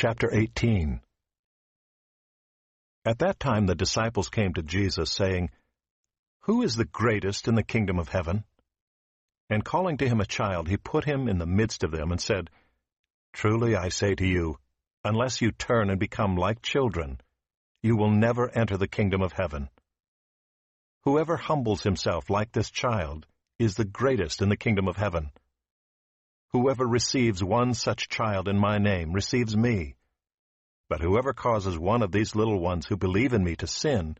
Chapter 0.00 0.32
18 0.32 1.00
At 3.04 3.18
that 3.18 3.40
time 3.40 3.66
the 3.66 3.74
disciples 3.74 4.28
came 4.28 4.54
to 4.54 4.62
Jesus, 4.62 5.10
saying, 5.10 5.50
Who 6.42 6.62
is 6.62 6.76
the 6.76 6.84
greatest 6.84 7.48
in 7.48 7.56
the 7.56 7.64
kingdom 7.64 7.98
of 7.98 8.08
heaven? 8.08 8.44
And 9.50 9.64
calling 9.64 9.96
to 9.96 10.08
him 10.08 10.20
a 10.20 10.24
child, 10.24 10.68
he 10.68 10.76
put 10.76 11.04
him 11.04 11.26
in 11.26 11.38
the 11.38 11.46
midst 11.46 11.82
of 11.82 11.90
them 11.90 12.12
and 12.12 12.20
said, 12.20 12.48
Truly 13.32 13.74
I 13.74 13.88
say 13.88 14.14
to 14.14 14.24
you, 14.24 14.60
unless 15.02 15.42
you 15.42 15.50
turn 15.50 15.90
and 15.90 15.98
become 15.98 16.36
like 16.36 16.62
children, 16.62 17.20
you 17.82 17.96
will 17.96 18.12
never 18.12 18.56
enter 18.56 18.76
the 18.76 18.86
kingdom 18.86 19.20
of 19.20 19.32
heaven. 19.32 19.68
Whoever 21.06 21.36
humbles 21.36 21.82
himself 21.82 22.30
like 22.30 22.52
this 22.52 22.70
child 22.70 23.26
is 23.58 23.74
the 23.74 23.84
greatest 23.84 24.42
in 24.42 24.48
the 24.48 24.56
kingdom 24.56 24.86
of 24.86 24.96
heaven. 24.96 25.32
Whoever 26.52 26.86
receives 26.86 27.44
one 27.44 27.74
such 27.74 28.08
child 28.08 28.48
in 28.48 28.58
my 28.58 28.78
name 28.78 29.12
receives 29.12 29.54
me. 29.54 29.96
But 30.88 31.02
whoever 31.02 31.34
causes 31.34 31.78
one 31.78 32.02
of 32.02 32.10
these 32.10 32.34
little 32.34 32.58
ones 32.58 32.86
who 32.86 32.96
believe 32.96 33.34
in 33.34 33.44
me 33.44 33.54
to 33.56 33.66
sin, 33.66 34.16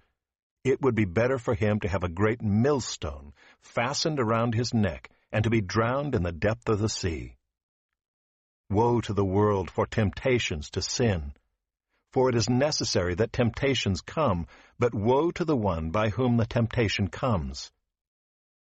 it 0.62 0.82
would 0.82 0.94
be 0.94 1.06
better 1.06 1.38
for 1.38 1.54
him 1.54 1.80
to 1.80 1.88
have 1.88 2.04
a 2.04 2.08
great 2.10 2.42
millstone 2.42 3.32
fastened 3.62 4.20
around 4.20 4.54
his 4.54 4.74
neck 4.74 5.08
and 5.32 5.44
to 5.44 5.50
be 5.50 5.62
drowned 5.62 6.14
in 6.14 6.22
the 6.22 6.32
depth 6.32 6.68
of 6.68 6.78
the 6.78 6.88
sea. 6.90 7.36
Woe 8.68 9.00
to 9.00 9.14
the 9.14 9.24
world 9.24 9.70
for 9.70 9.86
temptations 9.86 10.68
to 10.70 10.82
sin! 10.82 11.32
For 12.12 12.28
it 12.28 12.34
is 12.34 12.50
necessary 12.50 13.14
that 13.14 13.32
temptations 13.32 14.02
come, 14.02 14.46
but 14.78 14.94
woe 14.94 15.30
to 15.30 15.44
the 15.46 15.56
one 15.56 15.90
by 15.90 16.10
whom 16.10 16.36
the 16.36 16.46
temptation 16.46 17.08
comes. 17.08 17.70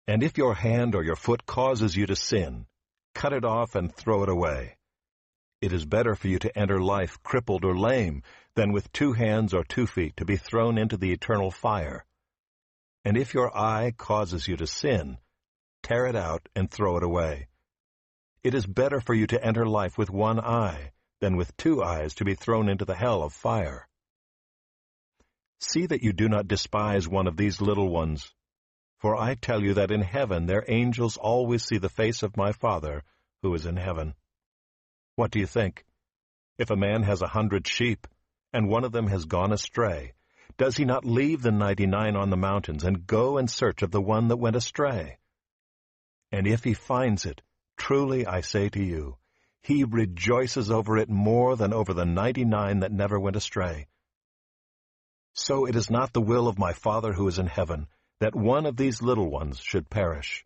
And 0.05 0.21
if 0.21 0.37
your 0.37 0.55
hand 0.55 0.95
or 0.95 1.03
your 1.03 1.15
foot 1.15 1.45
causes 1.45 1.95
you 1.95 2.05
to 2.07 2.15
sin, 2.17 2.65
cut 3.13 3.33
it 3.33 3.45
off 3.45 3.75
and 3.75 3.93
throw 3.93 4.23
it 4.23 4.29
away. 4.29 4.77
It 5.61 5.71
is 5.71 5.85
better 5.85 6.15
for 6.15 6.27
you 6.27 6.39
to 6.39 6.57
enter 6.57 6.81
life 6.81 7.23
crippled 7.23 7.63
or 7.63 7.77
lame 7.77 8.23
than 8.55 8.73
with 8.73 8.91
two 8.91 9.13
hands 9.13 9.53
or 9.53 9.63
two 9.63 9.87
feet 9.87 10.17
to 10.17 10.25
be 10.25 10.35
thrown 10.35 10.77
into 10.77 10.97
the 10.97 11.11
eternal 11.13 11.51
fire. 11.51 12.05
And 13.05 13.17
if 13.17 13.33
your 13.33 13.55
eye 13.57 13.93
causes 13.97 14.47
you 14.47 14.57
to 14.57 14.67
sin, 14.67 15.17
tear 15.81 16.05
it 16.05 16.15
out 16.15 16.47
and 16.55 16.69
throw 16.69 16.97
it 16.97 17.03
away. 17.03 17.47
It 18.43 18.53
is 18.53 18.65
better 18.65 18.99
for 18.99 19.13
you 19.13 19.25
to 19.27 19.41
enter 19.41 19.65
life 19.65 19.97
with 19.97 20.09
one 20.09 20.39
eye 20.39 20.91
than 21.21 21.37
with 21.37 21.55
two 21.55 21.81
eyes 21.81 22.15
to 22.15 22.25
be 22.25 22.35
thrown 22.35 22.67
into 22.67 22.83
the 22.83 22.95
hell 22.95 23.23
of 23.23 23.31
fire. 23.31 23.87
See 25.61 25.85
that 25.85 26.03
you 26.03 26.11
do 26.11 26.27
not 26.27 26.49
despise 26.49 27.07
one 27.07 27.27
of 27.27 27.37
these 27.37 27.61
little 27.61 27.87
ones, 27.87 28.33
for 28.97 29.15
I 29.15 29.35
tell 29.35 29.61
you 29.61 29.75
that 29.75 29.91
in 29.91 30.01
heaven 30.01 30.45
their 30.45 30.65
angels 30.67 31.15
always 31.15 31.63
see 31.63 31.77
the 31.77 31.87
face 31.87 32.21
of 32.21 32.35
my 32.35 32.51
Father 32.51 33.03
who 33.43 33.53
is 33.53 33.67
in 33.67 33.77
heaven. 33.77 34.15
What 35.15 35.29
do 35.29 35.39
you 35.39 35.45
think? 35.45 35.85
If 36.57 36.71
a 36.71 36.75
man 36.75 37.03
has 37.03 37.21
a 37.21 37.27
hundred 37.27 37.67
sheep, 37.67 38.07
and 38.51 38.67
one 38.67 38.83
of 38.83 38.91
them 38.91 39.07
has 39.07 39.25
gone 39.25 39.51
astray, 39.51 40.13
does 40.57 40.77
he 40.77 40.85
not 40.85 41.05
leave 41.05 41.41
the 41.41 41.51
ninety-nine 41.51 42.15
on 42.15 42.29
the 42.29 42.37
mountains 42.37 42.83
and 42.83 43.05
go 43.05 43.37
in 43.37 43.47
search 43.47 43.81
of 43.81 43.91
the 43.91 44.01
one 44.01 44.29
that 44.29 44.37
went 44.37 44.55
astray? 44.55 45.17
And 46.31 46.47
if 46.47 46.63
he 46.63 46.73
finds 46.73 47.25
it, 47.25 47.41
truly 47.77 48.25
I 48.25 48.41
say 48.41 48.69
to 48.69 48.83
you, 48.83 49.17
he 49.61 49.83
rejoices 49.83 50.71
over 50.71 50.97
it 50.97 51.09
more 51.09 51.55
than 51.55 51.73
over 51.73 51.93
the 51.93 52.05
ninety-nine 52.05 52.79
that 52.79 52.91
never 52.91 53.19
went 53.19 53.35
astray. 53.35 53.87
So 55.33 55.65
it 55.65 55.75
is 55.75 55.89
not 55.89 56.13
the 56.13 56.21
will 56.21 56.47
of 56.47 56.59
my 56.59 56.73
Father 56.73 57.13
who 57.13 57.27
is 57.27 57.39
in 57.39 57.47
heaven 57.47 57.87
that 58.19 58.35
one 58.35 58.65
of 58.65 58.77
these 58.77 59.01
little 59.01 59.29
ones 59.29 59.59
should 59.59 59.89
perish. 59.89 60.45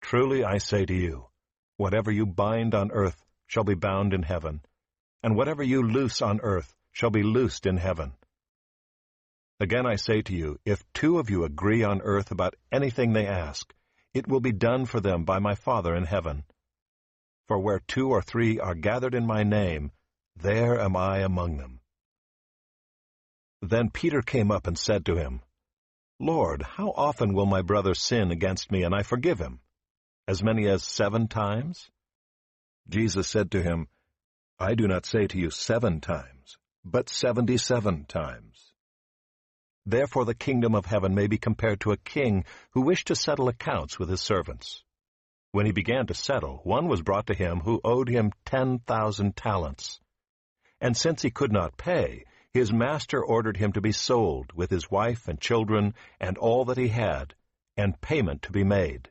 Truly 0.00 0.44
I 0.44 0.58
say 0.58 0.84
to 0.86 0.94
you, 0.94 1.26
whatever 1.76 2.10
you 2.10 2.26
bind 2.26 2.74
on 2.74 2.90
earth 2.90 3.24
shall 3.46 3.64
be 3.64 3.74
bound 3.74 4.12
in 4.12 4.22
heaven, 4.22 4.62
and 5.22 5.36
whatever 5.36 5.62
you 5.62 5.82
loose 5.82 6.22
on 6.22 6.40
earth 6.40 6.74
shall 6.92 7.10
be 7.10 7.22
loosed 7.22 7.66
in 7.66 7.76
heaven. 7.76 8.12
Again 9.60 9.86
I 9.86 9.96
say 9.96 10.22
to 10.22 10.34
you, 10.34 10.58
if 10.64 10.82
two 10.92 11.18
of 11.18 11.30
you 11.30 11.44
agree 11.44 11.82
on 11.82 12.00
earth 12.02 12.30
about 12.30 12.56
anything 12.72 13.12
they 13.12 13.26
ask, 13.26 13.74
it 14.14 14.26
will 14.26 14.40
be 14.40 14.52
done 14.52 14.86
for 14.86 15.00
them 15.00 15.24
by 15.24 15.38
my 15.38 15.54
Father 15.54 15.94
in 15.94 16.04
heaven. 16.04 16.44
For 17.46 17.58
where 17.58 17.80
two 17.80 18.08
or 18.08 18.22
three 18.22 18.58
are 18.58 18.74
gathered 18.74 19.14
in 19.14 19.26
my 19.26 19.42
name, 19.42 19.92
there 20.36 20.80
am 20.80 20.96
I 20.96 21.18
among 21.18 21.58
them. 21.58 21.80
Then 23.60 23.90
Peter 23.90 24.22
came 24.22 24.50
up 24.50 24.66
and 24.66 24.78
said 24.78 25.04
to 25.06 25.16
him, 25.16 25.42
Lord, 26.18 26.62
how 26.62 26.92
often 26.96 27.34
will 27.34 27.46
my 27.46 27.62
brother 27.62 27.94
sin 27.94 28.30
against 28.30 28.72
me 28.72 28.82
and 28.82 28.94
I 28.94 29.02
forgive 29.02 29.38
him? 29.38 29.60
As 30.30 30.44
many 30.44 30.68
as 30.68 30.84
seven 30.84 31.26
times? 31.26 31.90
Jesus 32.88 33.26
said 33.26 33.50
to 33.50 33.60
him, 33.60 33.88
I 34.60 34.76
do 34.76 34.86
not 34.86 35.04
say 35.04 35.26
to 35.26 35.36
you 35.36 35.50
seven 35.50 36.00
times, 36.00 36.56
but 36.84 37.08
seventy-seven 37.08 38.04
times. 38.04 38.72
Therefore 39.84 40.24
the 40.24 40.36
kingdom 40.36 40.76
of 40.76 40.86
heaven 40.86 41.16
may 41.16 41.26
be 41.26 41.36
compared 41.36 41.80
to 41.80 41.90
a 41.90 41.96
king 41.96 42.44
who 42.74 42.82
wished 42.82 43.08
to 43.08 43.16
settle 43.16 43.48
accounts 43.48 43.98
with 43.98 44.08
his 44.08 44.20
servants. 44.20 44.84
When 45.50 45.66
he 45.66 45.72
began 45.72 46.06
to 46.06 46.14
settle, 46.14 46.60
one 46.62 46.86
was 46.86 47.02
brought 47.02 47.26
to 47.26 47.34
him 47.34 47.58
who 47.58 47.80
owed 47.82 48.08
him 48.08 48.30
ten 48.44 48.78
thousand 48.86 49.34
talents. 49.34 49.98
And 50.80 50.96
since 50.96 51.22
he 51.22 51.32
could 51.32 51.50
not 51.50 51.76
pay, 51.76 52.24
his 52.52 52.72
master 52.72 53.20
ordered 53.20 53.56
him 53.56 53.72
to 53.72 53.80
be 53.80 53.90
sold 53.90 54.52
with 54.54 54.70
his 54.70 54.88
wife 54.92 55.26
and 55.26 55.40
children 55.40 55.92
and 56.20 56.38
all 56.38 56.66
that 56.66 56.78
he 56.78 56.86
had, 56.86 57.34
and 57.76 58.00
payment 58.00 58.42
to 58.42 58.52
be 58.52 58.62
made. 58.62 59.10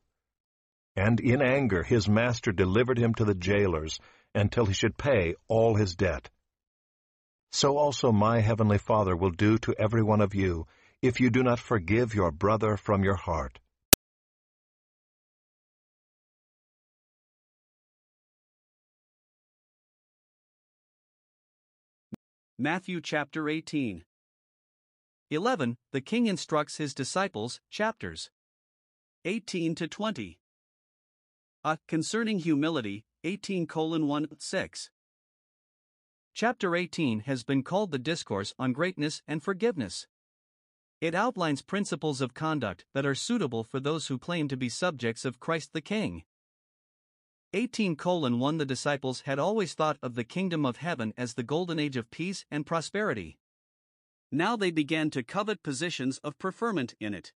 And 0.95 1.19
in 1.19 1.41
anger 1.41 1.83
his 1.83 2.09
master 2.09 2.51
delivered 2.51 2.97
him 2.97 3.13
to 3.15 3.25
the 3.25 3.35
jailers, 3.35 3.99
until 4.33 4.65
he 4.65 4.73
should 4.73 4.97
pay 4.97 5.35
all 5.47 5.75
his 5.75 5.95
debt. 5.95 6.29
So 7.51 7.77
also 7.77 8.11
my 8.11 8.39
heavenly 8.39 8.77
Father 8.77 9.15
will 9.15 9.31
do 9.31 9.57
to 9.59 9.75
every 9.77 10.01
one 10.01 10.21
of 10.21 10.33
you, 10.33 10.67
if 11.01 11.19
you 11.19 11.29
do 11.29 11.43
not 11.43 11.59
forgive 11.59 12.13
your 12.13 12.31
brother 12.31 12.77
from 12.77 13.03
your 13.03 13.15
heart. 13.15 13.59
Matthew 22.57 23.01
chapter 23.01 23.49
18. 23.49 24.03
11. 25.31 25.77
The 25.91 26.01
king 26.01 26.27
instructs 26.27 26.77
his 26.77 26.93
disciples, 26.93 27.59
chapters 27.71 28.29
18 29.25 29.73
to 29.75 29.87
20. 29.87 30.40
A. 31.63 31.77
Concerning 31.87 32.39
humility, 32.39 33.05
18 33.23 33.67
1 33.67 34.27
6. 34.35 34.89
Chapter 36.33 36.75
18 36.75 37.19
has 37.19 37.43
been 37.43 37.61
called 37.61 37.91
the 37.91 37.99
Discourse 37.99 38.51
on 38.57 38.73
Greatness 38.73 39.21
and 39.27 39.43
Forgiveness. 39.43 40.07
It 41.01 41.13
outlines 41.13 41.61
principles 41.61 42.19
of 42.19 42.33
conduct 42.33 42.85
that 42.95 43.05
are 43.05 43.13
suitable 43.13 43.63
for 43.63 43.79
those 43.79 44.07
who 44.07 44.17
claim 44.17 44.47
to 44.47 44.57
be 44.57 44.69
subjects 44.69 45.23
of 45.23 45.39
Christ 45.39 45.73
the 45.73 45.81
King. 45.81 46.23
18 47.53 47.95
1 47.95 48.57
The 48.57 48.65
disciples 48.65 49.21
had 49.21 49.37
always 49.37 49.75
thought 49.75 49.99
of 50.01 50.15
the 50.15 50.23
kingdom 50.23 50.65
of 50.65 50.77
heaven 50.77 51.13
as 51.15 51.35
the 51.35 51.43
golden 51.43 51.77
age 51.77 51.95
of 51.95 52.09
peace 52.09 52.43
and 52.49 52.65
prosperity. 52.65 53.37
Now 54.31 54.55
they 54.55 54.71
began 54.71 55.11
to 55.11 55.21
covet 55.21 55.61
positions 55.61 56.17
of 56.23 56.39
preferment 56.39 56.95
in 56.99 57.13
it. 57.13 57.33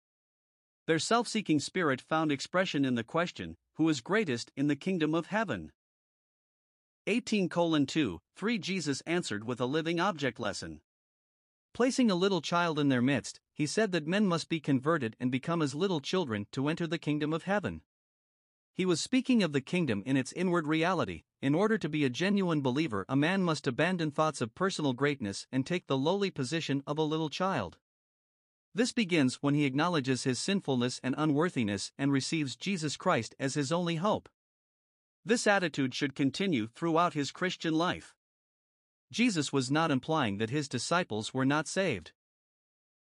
Their 0.88 1.00
self 1.00 1.28
seeking 1.28 1.60
spirit 1.60 2.00
found 2.00 2.31
expression 2.31 2.86
in 2.86 2.96
the 2.96 3.04
question 3.04 3.58
Who 3.75 3.90
is 3.90 4.02
greatest 4.02 4.52
in 4.56 4.68
the 4.68 4.75
kingdom 4.75 5.16
of 5.16 5.28
heaven? 5.28 5.72
18 7.08 7.50
2 7.50 8.22
3 8.36 8.58
Jesus 8.60 9.02
answered 9.02 9.44
with 9.44 9.60
a 9.60 9.66
living 9.66 10.00
object 10.00 10.40
lesson. 10.40 10.81
Placing 11.74 12.12
a 12.12 12.16
little 12.16 12.42
child 12.42 12.78
in 12.78 12.90
their 12.90 13.02
midst, 13.02 13.42
he 13.52 13.66
said 13.66 13.92
that 13.92 14.06
men 14.06 14.28
must 14.28 14.48
be 14.48 14.60
converted 14.60 15.16
and 15.20 15.31
become 15.31 15.62
as 15.62 15.74
little 15.74 16.02
children 16.02 16.46
to 16.52 16.68
enter 16.68 16.86
the 16.86 17.00
kingdom 17.00 17.34
of 17.34 17.44
heaven. 17.44 17.81
He 18.75 18.86
was 18.86 19.02
speaking 19.02 19.42
of 19.42 19.54
the 19.54 19.62
kingdom 19.62 20.04
in 20.06 20.18
its 20.18 20.34
inward 20.34 20.68
reality. 20.68 21.24
In 21.42 21.56
order 21.56 21.80
to 21.80 21.90
be 21.90 22.06
a 22.06 22.10
genuine 22.10 22.62
believer, 22.62 23.06
a 23.10 23.16
man 23.16 23.44
must 23.44 23.66
abandon 23.66 24.12
thoughts 24.12 24.40
of 24.40 24.56
personal 24.56 24.94
greatness 24.94 25.48
and 25.52 25.66
take 25.66 25.88
the 25.88 25.98
lowly 25.98 26.30
position 26.30 26.84
of 26.86 27.00
a 27.00 27.04
little 27.04 27.30
child. 27.30 27.78
This 28.75 28.92
begins 28.92 29.36
when 29.36 29.54
he 29.54 29.66
acknowledges 29.66 30.24
his 30.24 30.40
sinfulness 30.40 31.00
and 31.04 31.14
unworthiness 31.18 31.92
and 31.98 32.12
receives 32.12 32.56
Jesus 32.56 32.98
Christ 32.98 33.36
as 33.40 33.54
his 33.54 33.72
only 33.72 33.98
hope. 33.98 34.30
This 35.24 35.46
attitude 35.46 35.94
should 35.94 36.16
continue 36.16 36.68
throughout 36.68 37.14
his 37.14 37.31
Christian 37.31 37.75
life. 37.75 38.16
Jesus 39.12 39.54
was 39.54 39.70
not 39.70 39.92
implying 39.92 40.38
that 40.38 40.50
his 40.50 40.68
disciples 40.68 41.34
were 41.34 41.46
not 41.46 41.68
saved. 41.68 42.14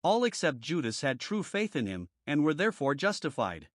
All 0.01 0.23
except 0.23 0.59
Judas 0.59 1.01
had 1.01 1.19
true 1.19 1.43
faith 1.43 1.75
in 1.75 1.85
him 1.85 2.09
and 2.25 2.43
were 2.43 2.53
therefore 2.55 2.95
justified. 2.95 3.69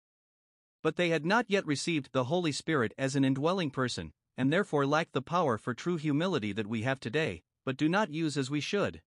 But 0.81 0.95
they 0.95 1.09
had 1.09 1.25
not 1.25 1.45
yet 1.49 1.67
received 1.67 2.13
the 2.13 2.25
Holy 2.25 2.53
Spirit 2.53 2.93
as 2.97 3.15
an 3.15 3.25
indwelling 3.25 3.69
person, 3.69 4.13
and 4.37 4.51
therefore 4.51 4.85
lacked 4.85 5.11
the 5.11 5.21
power 5.21 5.57
for 5.57 5.73
true 5.73 5.97
humility 5.97 6.53
that 6.53 6.67
we 6.67 6.83
have 6.83 6.99
today, 6.99 7.43
but 7.65 7.77
do 7.77 7.89
not 7.89 8.11
use 8.11 8.37
as 8.37 8.49
we 8.49 8.61
should. 8.61 9.01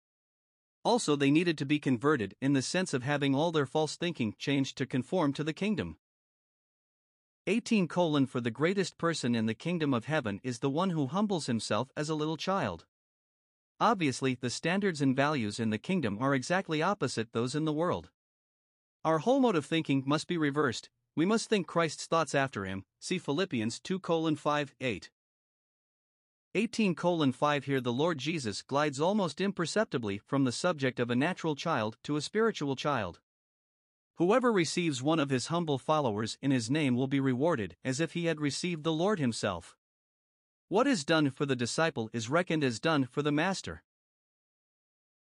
Also, 0.83 1.15
they 1.15 1.29
needed 1.29 1.57
to 1.57 1.65
be 1.65 1.79
converted 1.79 2.35
in 2.41 2.53
the 2.53 2.61
sense 2.61 2.93
of 2.93 3.03
having 3.03 3.35
all 3.35 3.51
their 3.51 3.65
false 3.65 3.95
thinking 3.95 4.33
changed 4.37 4.77
to 4.77 4.85
conform 4.85 5.33
to 5.33 5.43
the 5.43 5.53
kingdom. 5.53 5.97
18 7.47 7.87
colon 7.87 8.25
for 8.25 8.39
the 8.41 8.51
greatest 8.51 8.97
person 8.97 9.35
in 9.35 9.45
the 9.45 9.53
kingdom 9.53 9.93
of 9.93 10.05
heaven 10.05 10.39
is 10.43 10.59
the 10.59 10.69
one 10.69 10.91
who 10.91 11.07
humbles 11.07 11.47
himself 11.47 11.91
as 11.95 12.09
a 12.09 12.15
little 12.15 12.37
child. 12.37 12.85
Obviously, 13.79 14.35
the 14.35 14.49
standards 14.49 15.01
and 15.01 15.15
values 15.15 15.59
in 15.59 15.71
the 15.71 15.77
kingdom 15.77 16.17
are 16.19 16.35
exactly 16.35 16.81
opposite 16.81 17.33
those 17.33 17.55
in 17.55 17.65
the 17.65 17.73
world. 17.73 18.09
Our 19.03 19.19
whole 19.19 19.39
mode 19.39 19.55
of 19.55 19.65
thinking 19.65 20.03
must 20.05 20.27
be 20.27 20.37
reversed, 20.37 20.89
we 21.15 21.25
must 21.25 21.49
think 21.49 21.67
Christ's 21.67 22.05
thoughts 22.05 22.33
after 22.33 22.65
him. 22.65 22.85
See 22.99 23.17
Philippians 23.17 23.79
2 23.79 23.99
5 24.35 24.75
8. 24.79 25.09
18 26.53 26.95
5 27.31 27.63
Here 27.63 27.79
the 27.79 27.93
Lord 27.93 28.17
Jesus 28.17 28.61
glides 28.61 28.99
almost 28.99 29.39
imperceptibly 29.39 30.17
from 30.17 30.43
the 30.43 30.51
subject 30.51 30.99
of 30.99 31.09
a 31.09 31.15
natural 31.15 31.55
child 31.55 31.95
to 32.03 32.17
a 32.17 32.21
spiritual 32.21 32.75
child. 32.75 33.21
Whoever 34.15 34.51
receives 34.51 35.01
one 35.01 35.17
of 35.17 35.29
his 35.29 35.47
humble 35.47 35.77
followers 35.77 36.37
in 36.41 36.51
his 36.51 36.69
name 36.69 36.97
will 36.97 37.07
be 37.07 37.21
rewarded 37.21 37.77
as 37.85 38.01
if 38.01 38.11
he 38.11 38.25
had 38.25 38.41
received 38.41 38.83
the 38.83 38.91
Lord 38.91 39.17
himself. 39.17 39.77
What 40.67 40.87
is 40.87 41.05
done 41.05 41.29
for 41.29 41.45
the 41.45 41.55
disciple 41.55 42.09
is 42.11 42.29
reckoned 42.29 42.65
as 42.65 42.81
done 42.81 43.05
for 43.05 43.21
the 43.21 43.31
master. 43.31 43.81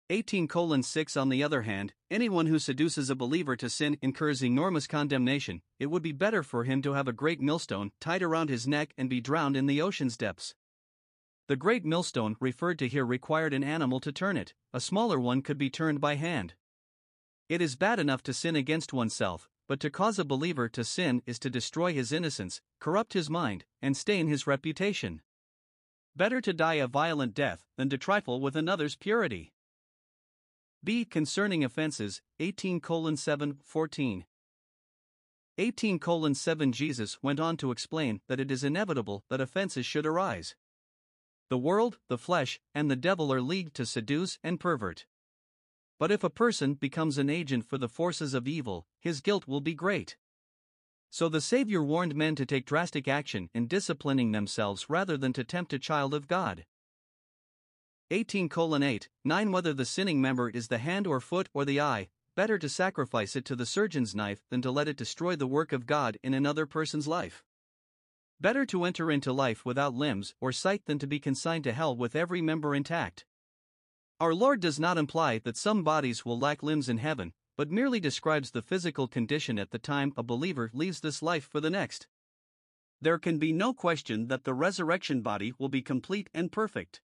18 0.10 0.50
6 0.82 1.16
On 1.16 1.30
the 1.30 1.44
other 1.44 1.62
hand, 1.62 1.94
anyone 2.10 2.48
who 2.48 2.58
seduces 2.58 3.12
a 3.12 3.16
believer 3.16 3.56
to 3.56 3.70
sin 3.70 4.00
incurs 4.02 4.44
enormous 4.44 4.88
condemnation. 4.88 5.62
It 5.78 5.92
would 5.92 6.02
be 6.02 6.12
better 6.12 6.42
for 6.42 6.64
him 6.64 6.82
to 6.82 6.94
have 6.94 7.08
a 7.08 7.14
great 7.14 7.40
millstone 7.40 7.92
tied 8.02 8.24
around 8.24 8.50
his 8.50 8.68
neck 8.68 8.96
and 8.98 9.08
be 9.08 9.22
drowned 9.22 9.56
in 9.56 9.68
the 9.68 9.80
ocean's 9.80 10.18
depths. 10.18 10.56
The 11.50 11.56
great 11.56 11.84
millstone 11.84 12.36
referred 12.40 12.78
to 12.78 12.88
here 12.88 13.04
required 13.04 13.56
an 13.56 13.64
animal 13.64 14.00
to 14.02 14.12
turn 14.12 14.38
it, 14.38 14.54
a 14.72 14.80
smaller 14.80 15.20
one 15.20 15.42
could 15.42 15.58
be 15.58 15.72
turned 15.72 16.00
by 16.00 16.14
hand. 16.14 16.54
It 17.50 17.60
is 17.60 17.76
bad 17.76 18.00
enough 18.00 18.22
to 18.26 18.36
sin 18.36 18.56
against 18.56 18.94
oneself, 18.94 19.50
but 19.68 19.80
to 19.80 19.90
cause 19.90 20.20
a 20.20 20.24
believer 20.24 20.70
to 20.70 20.84
sin 20.84 21.24
is 21.26 21.40
to 21.40 21.50
destroy 21.50 21.92
his 21.92 22.12
innocence, 22.12 22.62
corrupt 22.80 23.14
his 23.14 23.32
mind, 23.32 23.66
and 23.82 23.98
stain 23.98 24.28
his 24.28 24.46
reputation. 24.46 25.24
Better 26.16 26.40
to 26.40 26.54
die 26.54 26.76
a 26.76 26.88
violent 26.88 27.34
death 27.34 27.66
than 27.78 27.90
to 27.90 27.98
trifle 27.98 28.40
with 28.40 28.56
another's 28.56 28.96
purity. 28.96 29.52
B. 30.84 31.04
Concerning 31.04 31.64
offenses, 31.64 32.22
18 32.40 32.80
7 33.18 33.58
14. 33.64 34.26
18 35.58 36.36
7 36.36 36.72
Jesus 36.72 37.18
went 37.24 37.40
on 37.40 37.58
to 37.58 37.72
explain 37.72 38.22
that 38.28 38.40
it 38.40 38.52
is 38.52 38.64
inevitable 38.64 39.24
that 39.32 39.42
offenses 39.42 39.88
should 39.88 40.06
arise. 40.06 40.56
The 41.50 41.58
world, 41.58 41.98
the 42.08 42.18
flesh, 42.18 42.60
and 42.76 42.90
the 42.90 42.96
devil 42.96 43.34
are 43.34 43.42
leagued 43.42 43.76
to 43.76 43.86
seduce 43.86 44.38
and 44.44 44.60
pervert. 44.60 45.06
But 45.98 46.12
if 46.12 46.24
a 46.24 46.30
person 46.30 46.76
becomes 46.76 47.18
an 47.18 47.30
agent 47.30 47.66
for 47.66 47.78
the 47.78 47.90
forces 47.90 48.36
of 48.36 48.48
evil, 48.48 48.86
his 49.00 49.20
guilt 49.20 49.48
will 49.48 49.60
be 49.60 49.74
great. 49.74 50.16
So 51.10 51.28
the 51.28 51.42
Savior 51.42 51.84
warned 51.84 52.16
men 52.16 52.36
to 52.36 52.46
take 52.46 52.68
drastic 52.68 53.08
action 53.08 53.50
in 53.54 53.68
disciplining 53.68 54.32
themselves 54.32 54.90
rather 54.90 55.18
than 55.18 55.34
to 55.34 55.44
tempt 55.44 55.74
a 55.74 55.80
child 55.80 56.14
of 56.14 56.28
God. 56.28 56.66
18 58.12 58.50
8, 58.56 59.10
9 59.24 59.52
Whether 59.52 59.74
the 59.74 59.86
sinning 59.86 60.22
member 60.22 60.50
is 60.50 60.68
the 60.68 60.78
hand 60.78 61.08
or 61.08 61.20
foot 61.20 61.50
or 61.54 61.66
the 61.66 61.82
eye, 61.82 62.10
better 62.36 62.60
to 62.60 62.70
sacrifice 62.70 63.36
it 63.36 63.44
to 63.46 63.56
the 63.56 63.66
surgeon's 63.66 64.16
knife 64.16 64.44
than 64.50 64.62
to 64.62 64.72
let 64.72 64.88
it 64.88 64.98
destroy 64.98 65.36
the 65.36 65.48
work 65.48 65.74
of 65.74 65.88
God 65.88 66.18
in 66.24 66.36
another 66.36 66.68
person's 66.68 67.08
life. 67.08 67.44
Better 68.42 68.66
to 68.68 68.86
enter 68.86 69.12
into 69.12 69.34
life 69.34 69.66
without 69.66 69.94
limbs 69.94 70.34
or 70.40 70.54
sight 70.54 70.86
than 70.86 70.98
to 71.00 71.08
be 71.08 71.20
consigned 71.20 71.66
to 71.66 71.74
hell 71.74 71.96
with 71.96 72.16
every 72.16 72.42
member 72.42 72.74
intact. 72.74 73.26
Our 74.22 74.34
Lord 74.34 74.62
does 74.62 74.80
not 74.80 74.98
imply 74.98 75.40
that 75.40 75.58
some 75.58 75.84
bodies 75.84 76.24
will 76.24 76.40
lack 76.40 76.64
limbs 76.64 76.88
in 76.88 77.00
heaven, 77.00 77.34
but 77.58 77.70
merely 77.70 78.00
describes 78.00 78.52
the 78.52 78.62
physical 78.62 79.10
condition 79.10 79.60
at 79.60 79.72
the 79.72 79.80
time 79.80 80.14
a 80.16 80.24
believer 80.24 80.72
leaves 80.74 81.02
this 81.02 81.22
life 81.22 81.50
for 81.52 81.60
the 81.60 81.70
next. 81.70 82.08
There 83.02 83.20
can 83.20 83.40
be 83.40 83.52
no 83.52 83.74
question 83.74 84.28
that 84.28 84.46
the 84.46 84.54
resurrection 84.54 85.22
body 85.22 85.54
will 85.60 85.70
be 85.70 85.82
complete 85.82 86.30
and 86.34 86.50
perfect. 86.50 87.02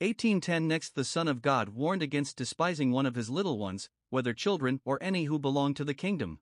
1810 0.00 0.68
Next, 0.68 0.94
the 0.94 1.04
Son 1.04 1.26
of 1.26 1.40
God 1.40 1.70
warned 1.70 2.02
against 2.02 2.36
despising 2.36 2.92
one 2.92 3.06
of 3.06 3.14
his 3.14 3.30
little 3.30 3.58
ones, 3.58 3.88
whether 4.10 4.34
children 4.34 4.82
or 4.84 5.02
any 5.02 5.24
who 5.24 5.38
belong 5.38 5.72
to 5.72 5.84
the 5.84 5.94
kingdom. 5.94 6.38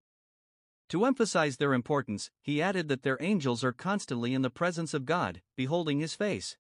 To 0.91 1.05
emphasize 1.05 1.57
their 1.57 1.73
importance, 1.73 2.31
he 2.43 2.61
added 2.61 2.89
that 2.89 3.03
their 3.03 3.19
angels 3.21 3.65
are 3.65 3.73
constantly 3.73 4.35
in 4.35 4.43
the 4.43 4.51
presence 4.51 4.95
of 4.95 5.07
God, 5.07 5.41
beholding 5.57 6.01
his 6.01 6.15
face. 6.15 6.57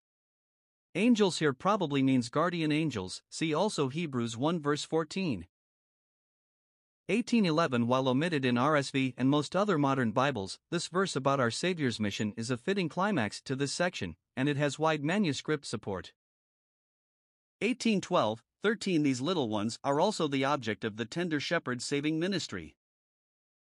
Angels 0.94 1.38
here 1.38 1.52
probably 1.52 2.02
means 2.02 2.28
guardian 2.28 2.70
angels, 2.70 3.22
see 3.28 3.52
also 3.52 3.88
Hebrews 3.88 4.36
1 4.36 4.60
verse 4.60 4.84
14. 4.84 5.46
1811 7.06 7.86
While 7.86 8.08
omitted 8.08 8.46
in 8.46 8.54
RSV 8.54 9.12
and 9.18 9.28
most 9.28 9.54
other 9.54 9.76
modern 9.76 10.12
Bibles, 10.12 10.58
this 10.70 10.88
verse 10.88 11.14
about 11.14 11.38
our 11.38 11.50
Savior's 11.50 12.00
mission 12.00 12.32
is 12.36 12.50
a 12.50 12.56
fitting 12.56 12.88
climax 12.88 13.42
to 13.42 13.54
this 13.54 13.72
section, 13.72 14.16
and 14.36 14.48
it 14.48 14.56
has 14.56 14.78
wide 14.78 15.04
manuscript 15.04 15.66
support. 15.66 16.12
1812 17.60 18.42
13 18.62 19.02
These 19.02 19.20
little 19.20 19.50
ones 19.50 19.78
are 19.84 20.00
also 20.00 20.26
the 20.26 20.46
object 20.46 20.82
of 20.82 20.96
the 20.96 21.04
tender 21.04 21.40
shepherd's 21.40 21.84
saving 21.84 22.18
ministry. 22.18 22.74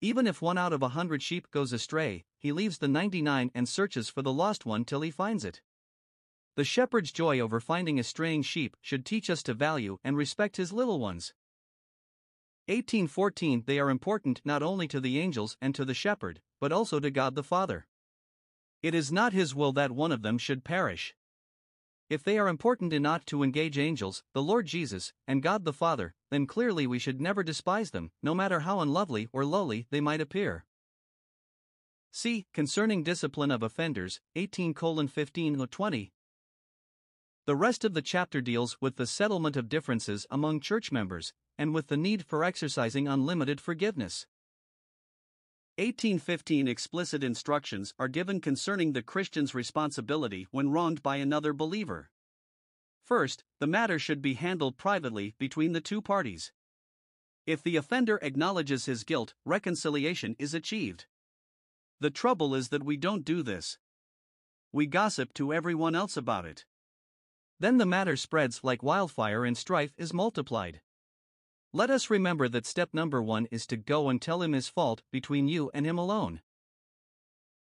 Even 0.00 0.26
if 0.26 0.40
one 0.40 0.57
out 0.57 0.73
of 0.73 0.83
a 0.83 0.90
hundred 0.90 1.23
sheep 1.23 1.50
goes 1.50 1.73
astray, 1.73 2.25
he 2.38 2.52
leaves 2.52 2.78
the 2.78 2.87
99 2.87 3.50
and 3.52 3.69
searches 3.69 4.09
for 4.09 4.23
the 4.23 4.33
lost 4.33 4.64
one 4.64 4.85
till 4.85 5.00
he 5.00 5.11
finds 5.11 5.45
it. 5.45 5.61
The 6.55 6.64
shepherd's 6.64 7.12
joy 7.12 7.40
over 7.40 7.61
finding 7.61 7.99
a 7.99 8.05
straying 8.05 8.43
sheep 8.43 8.76
should 8.81 9.05
teach 9.05 9.28
us 9.28 9.43
to 9.45 9.55
value 9.55 9.99
and 10.05 10.17
respect 10.17 10.57
his 10.57 10.73
little 10.73 11.00
ones. 11.00 11.35
1814 12.67 13.64
They 13.67 13.81
are 13.81 13.90
important 13.90 14.40
not 14.45 14.62
only 14.62 14.87
to 14.88 15.00
the 15.00 15.19
angels 15.19 15.57
and 15.61 15.75
to 15.75 15.85
the 15.85 15.95
shepherd, 15.95 16.43
but 16.61 16.71
also 16.71 17.00
to 17.00 17.11
God 17.11 17.35
the 17.35 17.43
Father. 17.43 17.87
It 18.83 18.95
is 18.95 19.11
not 19.11 19.33
his 19.33 19.55
will 19.55 19.73
that 19.73 19.90
one 19.90 20.12
of 20.12 20.23
them 20.23 20.38
should 20.38 20.64
perish. 20.64 21.14
If 22.09 22.23
they 22.23 22.38
are 22.38 22.49
important 22.49 22.93
enough 22.93 23.25
to 23.26 23.43
engage 23.43 23.78
angels, 23.78 24.23
the 24.33 24.43
Lord 24.43 24.67
Jesus, 24.67 25.12
and 25.26 25.43
God 25.43 25.64
the 25.64 25.73
Father, 25.73 26.14
then 26.30 26.47
clearly 26.47 26.87
we 26.87 26.99
should 26.99 27.20
never 27.20 27.42
despise 27.42 27.90
them, 27.90 28.11
no 28.23 28.35
matter 28.35 28.61
how 28.61 28.80
unlovely 28.80 29.28
or 29.32 29.44
lowly 29.44 29.87
they 29.90 30.00
might 30.00 30.20
appear. 30.20 30.64
See, 32.11 32.47
Concerning 32.52 33.02
Discipline 33.02 33.50
of 33.50 33.62
Offenders, 33.62 34.20
18 34.35 34.75
15 34.75 35.66
20. 35.66 36.12
The 37.47 37.56
rest 37.56 37.85
of 37.85 37.94
the 37.94 38.02
chapter 38.02 38.40
deals 38.40 38.76
with 38.80 38.97
the 38.97 39.06
settlement 39.06 39.56
of 39.56 39.68
differences 39.68 40.26
among 40.30 40.61
church 40.61 40.92
members, 40.92 41.32
and 41.56 41.75
with 41.75 41.87
the 41.87 41.97
need 41.97 42.25
for 42.26 42.44
exercising 42.44 43.08
unlimited 43.08 43.61
forgiveness. 43.61 44.26
1815 45.78 46.66
explicit 46.66 47.23
instructions 47.23 47.94
are 47.99 48.08
given 48.08 48.40
concerning 48.40 48.92
the 48.92 49.02
Christian's 49.02 49.54
responsibility 49.54 50.47
when 50.50 50.70
wronged 50.70 51.02
by 51.02 51.16
another 51.16 51.52
believer. 51.52 52.11
First, 53.09 53.43
the 53.59 53.67
matter 53.67 53.99
should 53.99 54.21
be 54.21 54.35
handled 54.35 54.77
privately 54.77 55.35
between 55.38 55.73
the 55.73 55.81
two 55.81 56.03
parties. 56.03 56.53
If 57.47 57.62
the 57.62 57.77
offender 57.77 58.19
acknowledges 58.21 58.85
his 58.85 59.03
guilt, 59.03 59.33
reconciliation 59.47 60.37
is 60.38 60.53
achieved. 60.53 61.07
The 62.00 62.11
trouble 62.11 62.55
is 62.55 62.69
that 62.69 62.83
we 62.83 62.99
don't 62.99 63.25
do 63.25 63.43
this. 63.43 63.79
We 64.73 64.87
gossip 64.87 65.33
to 65.35 65.55
everyone 65.55 65.95
else 65.95 66.19
about 66.19 66.45
it. 66.45 66.67
Then 67.59 67.79
the 67.79 67.87
matter 67.87 68.15
spreads 68.15 68.61
like 68.62 68.83
wildfire 68.83 69.43
and 69.43 69.57
strife 69.57 69.95
is 69.97 70.12
multiplied. 70.12 70.83
Let 71.73 71.88
us 71.88 72.11
remember 72.11 72.47
that 72.50 72.67
step 72.67 72.91
number 72.93 73.23
one 73.23 73.47
is 73.47 73.67
to 73.69 73.79
go 73.79 74.11
and 74.11 74.21
tell 74.21 74.43
him 74.43 74.53
his 74.53 74.69
fault 74.69 75.00
between 75.11 75.49
you 75.49 75.71
and 75.73 75.87
him 75.87 75.97
alone. 75.97 76.43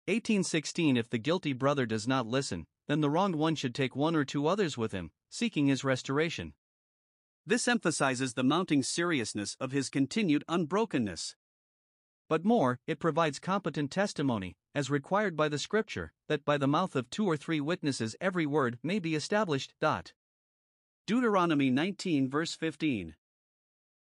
1816 0.04 0.98
If 0.98 1.08
the 1.08 1.16
guilty 1.16 1.54
brother 1.54 1.86
does 1.86 2.06
not 2.06 2.26
listen, 2.26 2.66
then 2.88 3.00
the 3.00 3.08
wronged 3.08 3.36
one 3.36 3.54
should 3.54 3.74
take 3.74 3.96
one 3.96 4.14
or 4.14 4.26
two 4.26 4.46
others 4.46 4.76
with 4.76 4.92
him, 4.92 5.10
seeking 5.30 5.66
his 5.68 5.84
restoration. 5.84 6.52
This 7.46 7.66
emphasizes 7.66 8.34
the 8.34 8.44
mounting 8.44 8.82
seriousness 8.82 9.56
of 9.58 9.72
his 9.72 9.88
continued 9.88 10.44
unbrokenness. 10.48 11.36
But 12.28 12.44
more, 12.44 12.78
it 12.86 13.00
provides 13.00 13.38
competent 13.38 13.90
testimony, 13.90 14.56
as 14.74 14.90
required 14.90 15.36
by 15.36 15.48
the 15.48 15.58
Scripture, 15.58 16.12
that 16.28 16.44
by 16.44 16.58
the 16.58 16.68
mouth 16.68 16.94
of 16.94 17.10
two 17.10 17.26
or 17.26 17.36
three 17.36 17.60
witnesses 17.60 18.14
every 18.20 18.46
word 18.46 18.78
may 18.82 18.98
be 18.98 19.14
established. 19.14 19.74
Deuteronomy 21.06 21.70
19 21.70 22.28
verse 22.28 22.54
15. 22.54 23.16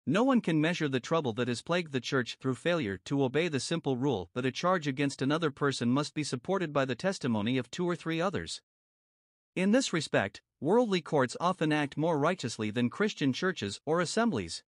No 0.05 0.23
one 0.23 0.41
can 0.41 0.61
measure 0.61 0.87
the 0.87 0.99
trouble 0.99 1.33
that 1.33 1.47
has 1.47 1.61
plagued 1.61 1.91
the 1.91 1.99
church 1.99 2.37
through 2.39 2.55
failure 2.55 2.97
to 3.05 3.23
obey 3.23 3.47
the 3.47 3.59
simple 3.59 3.95
rule 3.95 4.29
that 4.33 4.45
a 4.45 4.51
charge 4.51 4.87
against 4.87 5.21
another 5.21 5.51
person 5.51 5.89
must 5.89 6.13
be 6.13 6.23
supported 6.23 6.73
by 6.73 6.85
the 6.85 6.95
testimony 6.95 7.57
of 7.57 7.69
two 7.71 7.87
or 7.87 7.95
three 7.95 8.19
others. 8.19 8.61
In 9.55 9.71
this 9.71 9.93
respect, 9.93 10.41
worldly 10.61 11.01
courts 11.01 11.37
often 11.39 11.71
act 11.71 11.97
more 11.97 12.19
righteously 12.19 12.71
than 12.71 12.89
Christian 12.89 13.33
churches 13.33 13.79
or 13.85 14.01
assemblies. 14.01 14.63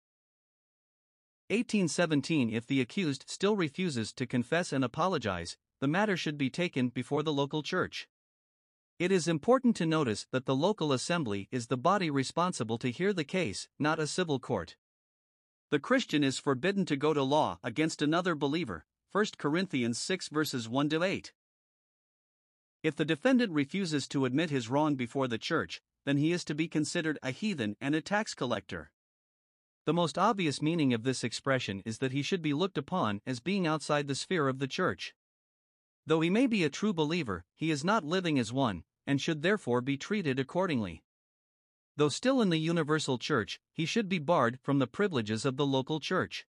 1817 1.48 2.50
If 2.50 2.66
the 2.66 2.80
accused 2.80 3.24
still 3.26 3.56
refuses 3.56 4.12
to 4.12 4.26
confess 4.26 4.72
and 4.72 4.84
apologize, 4.84 5.56
the 5.80 5.88
matter 5.88 6.16
should 6.16 6.38
be 6.38 6.50
taken 6.50 6.90
before 6.90 7.22
the 7.22 7.32
local 7.32 7.62
church. 7.62 8.08
It 9.00 9.10
is 9.10 9.26
important 9.26 9.76
to 9.76 9.86
notice 9.86 10.26
that 10.30 10.44
the 10.44 10.54
local 10.54 10.92
assembly 10.92 11.48
is 11.50 11.66
the 11.66 11.76
body 11.76 12.10
responsible 12.10 12.78
to 12.78 12.90
hear 12.90 13.12
the 13.12 13.24
case, 13.24 13.66
not 13.78 13.98
a 13.98 14.06
civil 14.06 14.38
court. 14.38 14.76
The 15.70 15.78
Christian 15.80 16.22
is 16.22 16.38
forbidden 16.38 16.84
to 16.86 16.96
go 16.96 17.14
to 17.14 17.22
law 17.22 17.58
against 17.64 18.02
another 18.02 18.34
believer. 18.34 18.84
1 19.12 19.26
Corinthians 19.38 19.98
6 19.98 20.28
verses 20.28 20.68
1 20.68 20.88
to 20.90 21.02
8. 21.02 21.32
If 22.82 22.96
the 22.96 23.04
defendant 23.04 23.52
refuses 23.52 24.08
to 24.08 24.24
admit 24.24 24.50
his 24.50 24.70
wrong 24.70 24.94
before 24.94 25.28
the 25.28 25.38
church, 25.38 25.82
then 26.04 26.16
he 26.16 26.32
is 26.32 26.44
to 26.44 26.54
be 26.54 26.66
considered 26.66 27.18
a 27.22 27.30
heathen 27.30 27.76
and 27.80 27.94
a 27.94 28.00
tax 28.00 28.34
collector. 28.34 28.90
The 29.84 29.92
most 29.92 30.16
obvious 30.16 30.62
meaning 30.62 30.94
of 30.94 31.02
this 31.02 31.22
expression 31.22 31.82
is 31.84 31.98
that 31.98 32.12
he 32.12 32.22
should 32.22 32.40
be 32.40 32.54
looked 32.54 32.78
upon 32.78 33.20
as 33.26 33.40
being 33.40 33.66
outside 33.66 34.08
the 34.08 34.14
sphere 34.14 34.48
of 34.48 34.58
the 34.58 34.68
church. 34.68 35.14
Though 36.06 36.20
he 36.20 36.30
may 36.30 36.46
be 36.46 36.64
a 36.64 36.70
true 36.70 36.92
believer, 36.94 37.44
he 37.54 37.70
is 37.70 37.84
not 37.84 38.04
living 38.04 38.38
as 38.38 38.52
one, 38.52 38.84
and 39.06 39.20
should 39.20 39.42
therefore 39.42 39.80
be 39.80 39.96
treated 39.96 40.38
accordingly. 40.38 41.02
Though 41.96 42.08
still 42.08 42.40
in 42.40 42.48
the 42.48 42.58
universal 42.58 43.18
church, 43.18 43.60
he 43.72 43.84
should 43.84 44.08
be 44.08 44.18
barred 44.18 44.58
from 44.62 44.78
the 44.78 44.86
privileges 44.86 45.44
of 45.44 45.56
the 45.56 45.66
local 45.66 46.00
church. 46.00 46.46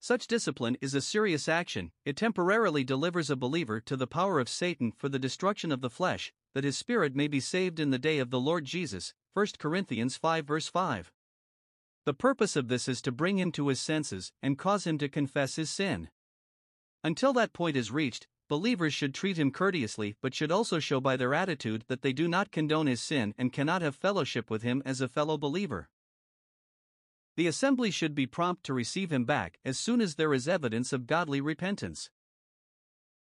Such 0.00 0.26
discipline 0.26 0.76
is 0.80 0.94
a 0.94 1.00
serious 1.00 1.48
action, 1.48 1.90
it 2.04 2.16
temporarily 2.16 2.84
delivers 2.84 3.30
a 3.30 3.36
believer 3.36 3.80
to 3.80 3.96
the 3.96 4.06
power 4.06 4.38
of 4.38 4.48
Satan 4.48 4.92
for 4.92 5.08
the 5.08 5.18
destruction 5.18 5.72
of 5.72 5.80
the 5.80 5.90
flesh, 5.90 6.32
that 6.54 6.64
his 6.64 6.78
spirit 6.78 7.16
may 7.16 7.28
be 7.28 7.40
saved 7.40 7.80
in 7.80 7.90
the 7.90 7.98
day 7.98 8.18
of 8.18 8.30
the 8.30 8.40
Lord 8.40 8.64
Jesus. 8.64 9.14
1 9.34 9.46
Corinthians 9.58 10.16
5 10.16 10.46
verse 10.46 10.68
5. 10.68 11.12
The 12.04 12.14
purpose 12.14 12.54
of 12.54 12.68
this 12.68 12.86
is 12.86 13.02
to 13.02 13.10
bring 13.10 13.38
him 13.38 13.50
to 13.52 13.68
his 13.68 13.80
senses 13.80 14.32
and 14.40 14.56
cause 14.56 14.86
him 14.86 14.96
to 14.98 15.08
confess 15.08 15.56
his 15.56 15.70
sin. 15.70 16.08
Until 17.02 17.32
that 17.32 17.52
point 17.52 17.76
is 17.76 17.90
reached, 17.90 18.28
believers 18.48 18.94
should 18.94 19.12
treat 19.12 19.36
him 19.36 19.50
courteously 19.50 20.16
but 20.20 20.34
should 20.34 20.52
also 20.52 20.78
show 20.78 21.00
by 21.00 21.16
their 21.16 21.34
attitude 21.34 21.84
that 21.88 22.02
they 22.02 22.12
do 22.12 22.28
not 22.28 22.52
condone 22.52 22.86
his 22.86 23.00
sin 23.00 23.34
and 23.36 23.52
cannot 23.52 23.82
have 23.82 23.96
fellowship 23.96 24.50
with 24.50 24.62
him 24.62 24.82
as 24.86 25.00
a 25.00 25.08
fellow 25.08 25.36
believer. 25.36 25.88
The 27.36 27.46
assembly 27.46 27.90
should 27.90 28.14
be 28.14 28.26
prompt 28.26 28.64
to 28.64 28.74
receive 28.74 29.12
him 29.12 29.24
back 29.24 29.58
as 29.64 29.78
soon 29.78 30.00
as 30.00 30.14
there 30.14 30.32
is 30.32 30.48
evidence 30.48 30.92
of 30.92 31.06
godly 31.06 31.40
repentance. 31.40 32.08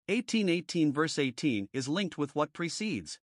1818 0.07 0.91
verse 0.91 1.19
18 1.19 1.69
is 1.71 1.87
linked 1.87 2.17
with 2.17 2.35
what 2.35 2.51
precedes. 2.51 3.19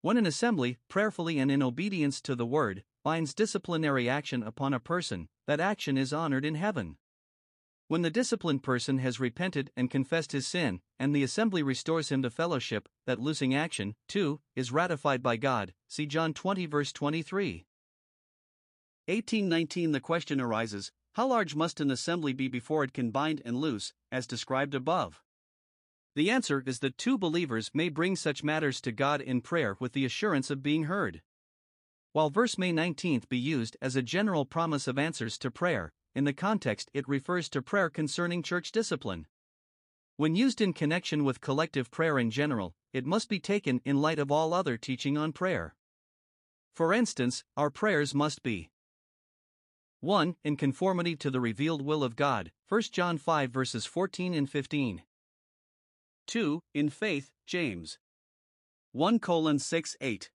When 0.00 0.16
an 0.16 0.26
assembly, 0.26 0.78
prayerfully 0.88 1.38
and 1.38 1.50
in 1.50 1.62
obedience 1.62 2.20
to 2.22 2.36
the 2.36 2.46
word, 2.46 2.84
binds 3.02 3.34
disciplinary 3.34 4.08
action 4.08 4.42
upon 4.42 4.72
a 4.72 4.80
person, 4.80 5.28
that 5.46 5.60
action 5.60 5.98
is 5.98 6.12
honored 6.12 6.44
in 6.44 6.54
heaven. 6.54 6.96
When 7.88 8.02
the 8.02 8.10
disciplined 8.10 8.62
person 8.62 8.98
has 8.98 9.18
repented 9.18 9.72
and 9.76 9.90
confessed 9.90 10.30
his 10.30 10.46
sin, 10.46 10.80
and 11.00 11.12
the 11.12 11.24
assembly 11.24 11.62
restores 11.62 12.10
him 12.10 12.22
to 12.22 12.30
fellowship, 12.30 12.88
that 13.06 13.18
loosing 13.18 13.52
action, 13.52 13.96
too, 14.06 14.40
is 14.54 14.70
ratified 14.70 15.22
by 15.22 15.36
God. 15.36 15.74
See 15.88 16.06
John 16.06 16.32
20, 16.32 16.66
verse 16.66 16.92
23. 16.92 17.66
1819 19.06 19.92
The 19.92 20.00
question 20.00 20.40
arises 20.40 20.92
how 21.14 21.26
large 21.26 21.56
must 21.56 21.80
an 21.80 21.90
assembly 21.90 22.32
be 22.32 22.46
before 22.46 22.84
it 22.84 22.92
can 22.92 23.10
bind 23.10 23.42
and 23.44 23.56
loose, 23.56 23.92
as 24.12 24.26
described 24.26 24.74
above? 24.74 25.22
The 26.14 26.30
answer 26.30 26.62
is 26.66 26.78
that 26.80 26.98
two 26.98 27.18
believers 27.18 27.70
may 27.74 27.88
bring 27.88 28.14
such 28.14 28.44
matters 28.44 28.80
to 28.82 28.92
God 28.92 29.20
in 29.20 29.40
prayer 29.40 29.76
with 29.80 29.92
the 29.92 30.04
assurance 30.04 30.50
of 30.50 30.62
being 30.62 30.84
heard. 30.84 31.22
While 32.12 32.30
verse 32.30 32.58
May 32.58 32.72
19th 32.72 33.28
be 33.28 33.38
used 33.38 33.76
as 33.80 33.96
a 33.96 34.02
general 34.02 34.44
promise 34.44 34.88
of 34.88 34.98
answers 34.98 35.38
to 35.38 35.50
prayer, 35.50 35.92
in 36.14 36.24
the 36.24 36.32
context 36.32 36.90
it 36.92 37.08
refers 37.08 37.48
to 37.50 37.62
prayer 37.62 37.90
concerning 37.90 38.42
church 38.42 38.72
discipline. 38.72 39.26
When 40.16 40.34
used 40.34 40.60
in 40.60 40.72
connection 40.72 41.24
with 41.24 41.40
collective 41.40 41.90
prayer 41.90 42.18
in 42.18 42.30
general, 42.30 42.74
it 42.92 43.06
must 43.06 43.28
be 43.28 43.40
taken 43.40 43.80
in 43.84 44.00
light 44.00 44.18
of 44.18 44.30
all 44.30 44.52
other 44.52 44.76
teaching 44.76 45.16
on 45.16 45.32
prayer. 45.32 45.74
For 46.74 46.92
instance, 46.92 47.44
our 47.56 47.70
prayers 47.70 48.14
must 48.14 48.42
be 48.42 48.70
1. 50.00 50.36
In 50.44 50.56
conformity 50.56 51.14
to 51.16 51.30
the 51.30 51.40
revealed 51.40 51.82
will 51.82 52.02
of 52.02 52.16
God, 52.16 52.52
1 52.68 52.82
John 52.92 53.18
5 53.18 53.50
verses 53.50 53.84
14 53.84 54.32
and 54.32 54.48
15. 54.48 55.02
2. 56.26 56.60
In 56.72 56.88
faith, 56.88 57.30
James 57.46 57.98
1 58.92 59.58
6 59.58 59.96
8. 60.00 60.30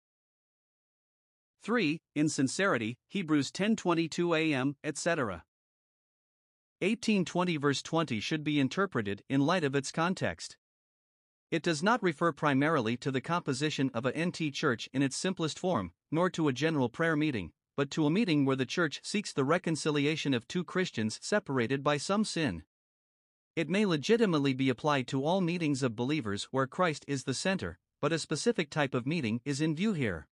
3. 1.64 2.02
In 2.14 2.30
sincerity, 2.30 2.96
Hebrews 3.08 3.52
10:22 3.52 4.38
am, 4.38 4.76
etc. 4.84 5.44
1820 6.80 7.58
verse 7.58 7.82
20 7.82 8.20
should 8.20 8.44
be 8.44 8.60
interpreted 8.60 9.24
in 9.30 9.42
light 9.42 9.64
of 9.64 9.74
its 9.74 9.92
context. 9.92 10.58
It 11.50 11.64
does 11.64 11.82
not 11.82 12.04
refer 12.04 12.32
primarily 12.32 12.98
to 12.98 13.10
the 13.10 13.22
composition 13.22 13.90
of 13.96 14.06
a 14.06 14.12
NT 14.12 14.54
church 14.54 14.88
in 14.94 15.02
its 15.02 15.16
simplest 15.18 15.58
form, 15.58 15.92
nor 16.12 16.30
to 16.30 16.48
a 16.48 16.54
general 16.54 16.90
prayer 16.90 17.16
meeting, 17.16 17.52
but 17.76 17.92
to 17.92 18.06
a 18.06 18.10
meeting 18.10 18.46
where 18.46 18.56
the 18.56 18.66
church 18.66 19.02
seeks 19.04 19.34
the 19.34 19.44
reconciliation 19.44 20.34
of 20.34 20.48
two 20.48 20.64
Christians 20.64 21.20
separated 21.22 21.84
by 21.84 21.98
some 21.98 22.24
sin. 22.24 22.64
It 23.56 23.70
may 23.70 23.86
legitimately 23.86 24.54
be 24.54 24.70
applied 24.70 25.08
to 25.08 25.24
all 25.24 25.42
meetings 25.42 25.82
of 25.82 25.96
believers 25.96 26.50
where 26.52 26.68
Christ 26.68 27.06
is 27.08 27.24
the 27.24 27.34
center, 27.34 27.80
but 28.02 28.12
a 28.12 28.20
specific 28.20 28.70
type 28.70 28.94
of 28.94 29.08
meeting 29.08 29.42
is 29.46 29.62
in 29.62 29.76
view 29.76 29.94
here. 29.94 30.28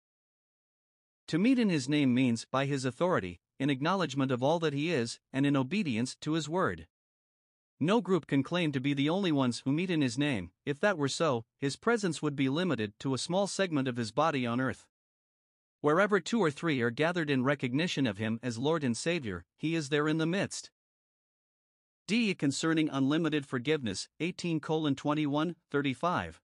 To 1.28 1.40
meet 1.40 1.58
in 1.58 1.70
his 1.70 1.88
name 1.88 2.14
means, 2.14 2.46
by 2.52 2.66
his 2.66 2.84
authority, 2.84 3.40
in 3.60 3.70
acknowledgement 3.70 4.32
of 4.32 4.44
all 4.44 4.60
that 4.60 4.74
he 4.74 4.92
is, 4.92 5.20
and 5.32 5.46
in 5.46 5.56
obedience 5.56 6.16
to 6.22 6.34
his 6.34 6.50
word. 6.50 6.88
No 7.80 8.02
group 8.02 8.28
can 8.28 8.44
claim 8.44 8.72
to 8.74 8.80
be 8.80 8.94
the 8.94 9.10
only 9.10 9.32
ones 9.32 9.62
who 9.64 9.72
meet 9.72 9.90
in 9.90 10.02
his 10.02 10.18
name. 10.18 10.52
If 10.66 10.80
that 10.82 10.98
were 10.98 11.08
so, 11.08 11.46
his 11.58 11.76
presence 11.76 12.22
would 12.22 12.36
be 12.36 12.50
limited 12.50 12.94
to 13.00 13.14
a 13.14 13.18
small 13.18 13.48
segment 13.48 13.88
of 13.88 13.98
his 13.98 14.12
body 14.12 14.46
on 14.46 14.62
earth. 14.62 14.86
Wherever 15.84 16.22
two 16.22 16.40
or 16.40 16.50
three 16.50 16.80
are 16.80 16.90
gathered 16.90 17.30
in 17.30 17.44
recognition 17.44 18.08
of 18.08 18.18
him 18.18 18.40
as 18.42 18.58
Lord 18.58 18.86
and 18.86 18.96
Savior, 18.96 19.44
he 19.58 19.76
is 19.76 19.90
there 19.90 20.08
in 20.08 20.18
the 20.18 20.26
midst. 20.26 20.72
D. 22.08 22.34
Concerning 22.34 22.88
unlimited 22.88 23.46
forgiveness, 23.46 24.08
18 24.22 24.62
21, 24.62 25.56
35. 25.70 26.42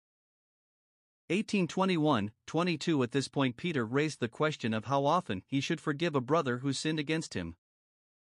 1821 1.28 2.32
22 2.48 3.04
At 3.04 3.12
this 3.12 3.28
point, 3.28 3.58
Peter 3.58 3.86
raised 3.86 4.22
the 4.22 4.28
question 4.28 4.74
of 4.74 4.86
how 4.86 5.06
often 5.06 5.44
he 5.46 5.62
should 5.62 5.80
forgive 5.80 6.16
a 6.16 6.20
brother 6.20 6.58
who 6.58 6.74
sinned 6.74 6.98
against 6.98 7.36
him. 7.36 7.58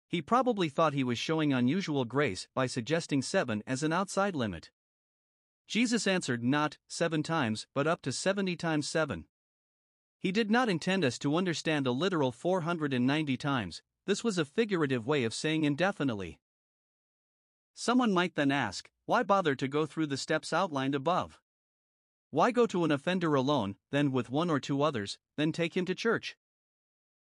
He 0.06 0.22
probably 0.22 0.68
thought 0.68 0.92
he 0.92 1.06
was 1.06 1.18
showing 1.18 1.54
unusual 1.54 2.04
grace 2.04 2.50
by 2.54 2.68
suggesting 2.68 3.22
seven 3.22 3.64
as 3.66 3.84
an 3.84 3.94
outside 3.94 4.36
limit. 4.36 4.70
Jesus 5.66 6.06
answered 6.06 6.44
not 6.44 6.78
seven 6.90 7.24
times, 7.24 7.68
but 7.74 7.88
up 7.88 8.02
to 8.02 8.12
70 8.12 8.58
times 8.58 8.90
seven. 8.90 9.29
He 10.20 10.32
did 10.34 10.52
not 10.52 10.68
intend 10.68 11.06
us 11.06 11.18
to 11.20 11.38
understand 11.38 11.88
a 11.88 11.92
literal 11.92 12.32
490 12.32 13.38
times, 13.38 13.82
this 14.06 14.24
was 14.24 14.38
a 14.38 14.46
figurative 14.46 15.08
way 15.08 15.24
of 15.24 15.34
saying 15.34 15.64
indefinitely. 15.64 16.40
Someone 17.74 18.12
might 18.12 18.36
then 18.36 18.52
ask, 18.52 18.90
why 19.06 19.24
bother 19.24 19.56
to 19.56 19.68
go 19.68 19.86
through 19.86 20.08
the 20.08 20.18
steps 20.18 20.52
outlined 20.52 20.94
above? 20.94 21.40
Why 22.32 22.52
go 22.52 22.68
to 22.68 22.84
an 22.84 22.92
offender 22.92 23.34
alone, 23.34 23.76
then 23.92 24.12
with 24.12 24.30
one 24.30 24.50
or 24.50 24.60
two 24.60 24.82
others, 24.82 25.18
then 25.38 25.52
take 25.52 25.78
him 25.78 25.86
to 25.86 25.96
church? 25.96 26.36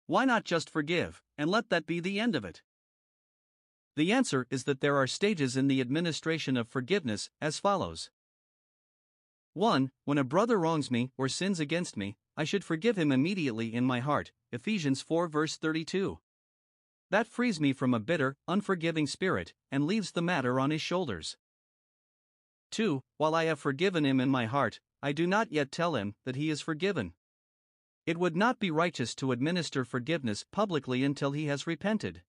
Why 0.07 0.25
not 0.25 0.45
just 0.45 0.69
forgive, 0.69 1.23
and 1.37 1.51
let 1.51 1.71
that 1.71 1.87
be 1.87 2.01
the 2.01 2.19
end 2.19 2.35
of 2.35 2.45
it? 2.45 2.63
The 3.95 4.13
answer 4.13 4.47
is 4.51 4.65
that 4.65 4.81
there 4.81 4.97
are 4.97 5.07
stages 5.07 5.57
in 5.57 5.69
the 5.69 5.81
administration 5.81 6.57
of 6.57 6.69
forgiveness, 6.69 7.31
as 7.41 7.59
follows 7.59 8.11
1. 9.55 9.91
When 10.05 10.19
a 10.19 10.25
brother 10.25 10.59
wrongs 10.59 10.91
me 10.91 11.11
or 11.17 11.29
sins 11.29 11.61
against 11.61 11.97
me, 11.97 12.17
I 12.39 12.45
should 12.45 12.65
forgive 12.65 12.97
him 12.97 13.11
immediately 13.11 13.75
in 13.75 13.85
my 13.85 13.99
heart. 13.99 14.31
Ephesians 14.53 15.03
4 15.03 15.27
verse 15.27 15.57
32. 15.57 16.21
That 17.11 17.27
frees 17.27 17.61
me 17.61 17.73
from 17.73 17.93
a 17.93 17.99
bitter, 17.99 18.37
unforgiving 18.47 19.09
spirit, 19.09 19.55
and 19.73 19.85
leaves 19.85 20.13
the 20.13 20.23
matter 20.23 20.61
on 20.61 20.71
his 20.71 20.81
shoulders. 20.81 21.37
2. 22.71 23.03
While 23.17 23.35
I 23.35 23.47
have 23.47 23.59
forgiven 23.59 24.07
him 24.07 24.21
in 24.21 24.29
my 24.29 24.47
heart, 24.47 24.79
I 25.03 25.11
do 25.11 25.27
not 25.27 25.51
yet 25.51 25.73
tell 25.73 25.97
him 25.97 26.15
that 26.25 26.37
he 26.37 26.49
is 26.49 26.61
forgiven. 26.61 27.15
It 28.07 28.19
would 28.19 28.37
not 28.37 28.61
be 28.61 28.71
righteous 28.71 29.17
to 29.17 29.33
administer 29.33 29.85
forgiveness 29.85 30.45
publicly 30.53 31.03
until 31.03 31.33
he 31.33 31.47
has 31.47 31.67
repented. 31.67 32.23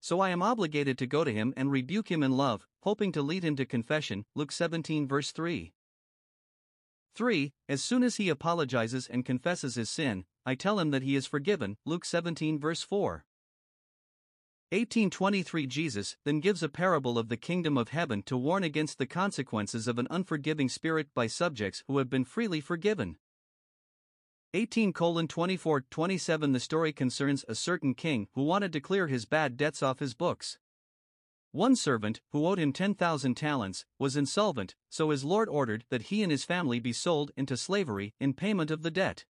So 0.00 0.20
I 0.20 0.28
am 0.30 0.42
obligated 0.42 0.98
to 0.98 1.06
go 1.06 1.24
to 1.24 1.32
him 1.32 1.54
and 1.56 1.70
rebuke 1.70 2.10
him 2.10 2.22
in 2.22 2.36
love, 2.36 2.66
hoping 2.80 3.10
to 3.12 3.22
lead 3.22 3.42
him 3.42 3.56
to 3.56 3.64
confession. 3.64 4.26
Luke 4.34 4.52
17, 4.52 5.08
verse 5.08 5.32
3. 5.32 5.72
3. 7.14 7.52
As 7.68 7.82
soon 7.82 8.02
as 8.02 8.16
he 8.16 8.28
apologizes 8.28 9.06
and 9.06 9.24
confesses 9.24 9.76
his 9.76 9.88
sin, 9.88 10.24
I 10.44 10.54
tell 10.54 10.78
him 10.78 10.90
that 10.90 11.02
he 11.02 11.16
is 11.16 11.26
forgiven. 11.26 11.76
Luke 11.84 12.04
17, 12.04 12.58
verse 12.58 12.82
4. 12.82 13.24
1823 14.70 15.66
Jesus 15.68 16.16
then 16.24 16.40
gives 16.40 16.62
a 16.62 16.68
parable 16.68 17.16
of 17.16 17.28
the 17.28 17.36
kingdom 17.36 17.78
of 17.78 17.90
heaven 17.90 18.22
to 18.24 18.36
warn 18.36 18.64
against 18.64 18.98
the 18.98 19.06
consequences 19.06 19.86
of 19.86 19.98
an 19.98 20.08
unforgiving 20.10 20.68
spirit 20.68 21.08
by 21.14 21.28
subjects 21.28 21.84
who 21.86 21.98
have 21.98 22.10
been 22.10 22.24
freely 22.24 22.60
forgiven. 22.60 23.16
18 24.52 24.92
24 24.92 25.80
27 25.82 26.52
The 26.52 26.60
story 26.60 26.92
concerns 26.92 27.44
a 27.48 27.54
certain 27.54 27.94
king 27.94 28.28
who 28.34 28.42
wanted 28.42 28.72
to 28.72 28.80
clear 28.80 29.06
his 29.06 29.26
bad 29.26 29.56
debts 29.56 29.82
off 29.82 30.00
his 30.00 30.14
books. 30.14 30.58
One 31.54 31.76
servant, 31.76 32.20
who 32.30 32.48
owed 32.48 32.58
him 32.58 32.72
10,000 32.72 33.36
talents, 33.36 33.84
was 33.96 34.16
insolvent, 34.16 34.74
so 34.90 35.10
his 35.10 35.22
lord 35.22 35.48
ordered 35.48 35.84
that 35.88 36.10
he 36.10 36.20
and 36.24 36.32
his 36.32 36.42
family 36.42 36.80
be 36.80 36.92
sold 36.92 37.30
into 37.36 37.56
slavery 37.56 38.12
in 38.18 38.34
payment 38.34 38.72
of 38.72 38.82
the 38.82 38.90
debt. 38.90 39.24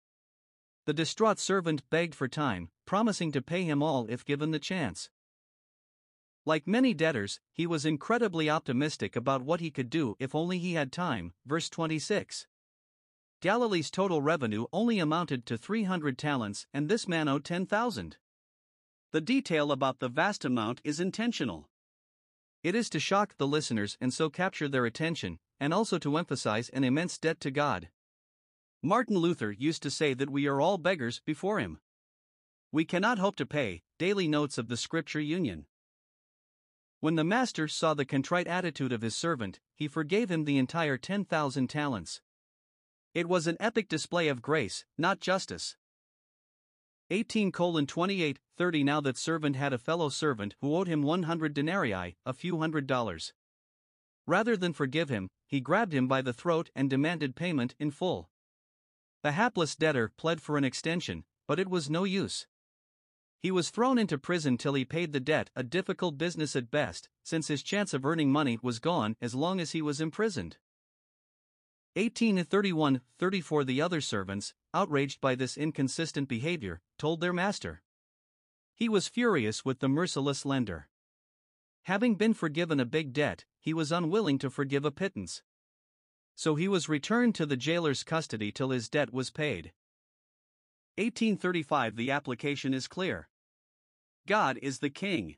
The 0.86 0.94
distraught 0.94 1.40
servant 1.40 1.82
begged 1.90 2.14
for 2.14 2.28
time, 2.28 2.70
promising 2.86 3.32
to 3.32 3.42
pay 3.42 3.64
him 3.64 3.82
all 3.82 4.06
if 4.08 4.24
given 4.24 4.52
the 4.52 4.60
chance. 4.60 5.10
Like 6.46 6.68
many 6.68 6.94
debtors, 6.94 7.40
he 7.52 7.66
was 7.66 7.88
incredibly 7.88 8.52
optimistic 8.52 9.16
about 9.16 9.42
what 9.42 9.60
he 9.60 9.72
could 9.72 9.90
do 9.90 10.16
if 10.20 10.36
only 10.36 10.60
he 10.60 10.74
had 10.74 10.92
time. 10.92 11.34
Verse 11.48 11.72
26. 11.72 12.46
Galilee's 13.42 13.90
total 13.90 14.22
revenue 14.22 14.68
only 14.72 15.00
amounted 15.00 15.48
to 15.48 15.58
300 15.58 16.20
talents, 16.20 16.68
and 16.72 16.88
this 16.88 17.08
man 17.08 17.28
owed 17.28 17.44
10,000. 17.44 18.18
The 19.12 19.22
detail 19.22 19.72
about 19.72 19.98
the 19.98 20.08
vast 20.08 20.46
amount 20.46 20.82
is 20.84 21.00
intentional. 21.00 21.71
It 22.64 22.76
is 22.76 22.90
to 22.92 23.00
shock 23.00 23.38
the 23.38 23.48
listeners 23.48 23.98
and 24.00 24.14
so 24.14 24.30
capture 24.30 24.68
their 24.68 24.86
attention, 24.86 25.40
and 25.60 25.74
also 25.74 25.98
to 26.00 26.18
emphasize 26.18 26.70
an 26.70 26.84
immense 26.84 27.18
debt 27.18 27.40
to 27.42 27.52
God. 27.52 27.90
Martin 28.84 29.18
Luther 29.18 29.52
used 29.52 29.84
to 29.84 29.92
say 29.92 30.14
that 30.14 30.30
we 30.30 30.48
are 30.48 30.62
all 30.62 30.78
beggars 30.78 31.22
before 31.26 31.60
Him. 31.60 31.80
We 32.72 32.86
cannot 32.86 33.20
hope 33.20 33.36
to 33.38 33.46
pay. 33.46 33.84
Daily 33.98 34.28
Notes 34.28 34.58
of 34.58 34.68
the 34.68 34.78
Scripture 34.78 35.20
Union. 35.20 35.66
When 37.00 37.16
the 37.16 37.24
master 37.24 37.68
saw 37.68 37.96
the 37.96 38.06
contrite 38.06 38.48
attitude 38.48 38.92
of 38.92 39.02
his 39.02 39.16
servant, 39.16 39.60
he 39.76 39.88
forgave 39.88 40.30
him 40.30 40.46
the 40.46 40.60
entire 40.60 40.98
10,000 40.98 41.68
talents. 41.68 42.22
It 43.16 43.28
was 43.28 43.48
an 43.48 43.58
epic 43.60 43.90
display 43.90 44.28
of 44.28 44.44
grace, 44.44 44.86
not 44.98 45.20
justice. 45.20 45.76
18 47.14 47.52
28 47.52 48.40
30 48.56 48.84
Now 48.86 49.02
that 49.02 49.18
servant 49.18 49.58
had 49.58 49.74
a 49.74 49.78
fellow 49.78 50.08
servant 50.08 50.56
who 50.62 50.74
owed 50.74 50.88
him 50.88 51.02
100 51.02 51.54
denarii, 51.54 52.16
a 52.26 52.32
few 52.32 52.60
hundred 52.60 52.88
dollars. 52.88 53.34
Rather 54.26 54.56
than 54.56 54.72
forgive 54.72 55.10
him, 55.10 55.28
he 55.46 55.60
grabbed 55.60 55.92
him 55.94 56.08
by 56.08 56.22
the 56.22 56.32
throat 56.32 56.70
and 56.74 56.90
demanded 56.90 57.36
payment 57.36 57.76
in 57.78 57.92
full. 57.92 58.30
The 59.24 59.34
hapless 59.34 59.76
debtor 59.76 60.14
pled 60.16 60.42
for 60.42 60.58
an 60.58 60.64
extension, 60.64 61.26
but 61.50 61.60
it 61.60 61.70
was 61.70 61.90
no 61.90 62.06
use. 62.06 62.48
He 63.42 63.52
was 63.52 63.72
thrown 63.72 63.98
into 63.98 64.18
prison 64.18 64.58
till 64.58 64.76
he 64.76 64.86
paid 64.86 65.12
the 65.12 65.20
debt, 65.20 65.50
a 65.54 65.64
difficult 65.64 66.18
business 66.18 66.56
at 66.56 66.72
best, 66.72 67.10
since 67.24 67.50
his 67.50 67.62
chance 67.62 67.94
of 67.94 68.06
earning 68.06 68.32
money 68.32 68.58
was 68.62 68.80
gone 68.80 69.18
as 69.20 69.36
long 69.36 69.60
as 69.60 69.72
he 69.72 69.82
was 69.82 70.00
imprisoned. 70.00 70.56
1831 71.96 73.02
34 73.18 73.64
The 73.66 73.82
other 73.82 74.00
servants, 74.00 74.54
outraged 74.74 75.20
by 75.20 75.36
this 75.36 75.58
inconsistent 75.58 76.30
behavior, 76.30 76.80
told 76.98 77.20
their 77.20 77.34
master. 77.34 77.82
He 78.74 78.88
was 78.88 79.10
furious 79.10 79.66
with 79.66 79.80
the 79.80 79.90
merciless 79.90 80.46
lender. 80.46 80.88
Having 81.84 82.16
been 82.16 82.34
forgiven 82.34 82.80
a 82.80 82.86
big 82.86 83.12
debt, 83.12 83.44
he 83.60 83.74
was 83.74 83.92
unwilling 83.92 84.40
to 84.40 84.50
forgive 84.50 84.86
a 84.86 84.92
pittance. 84.92 85.44
So 86.34 86.56
he 86.56 86.70
was 86.70 86.88
returned 86.88 87.36
to 87.36 87.46
the 87.46 87.58
jailer's 87.58 88.04
custody 88.04 88.54
till 88.54 88.70
his 88.70 88.88
debt 88.88 89.12
was 89.12 89.30
paid. 89.30 89.74
1835 90.96 91.98
The 91.98 92.10
application 92.10 92.74
is 92.74 92.88
clear. 92.88 93.28
God 94.28 94.58
is 94.62 94.80
the 94.80 94.90
King. 94.90 95.36